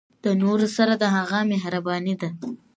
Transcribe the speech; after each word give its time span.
د 0.23 0.25
نورو 0.41 0.67
سره 0.77 0.93
د 0.97 1.03
هغه 1.15 1.39
مهرباني 1.51 2.15
ده. 2.21 2.29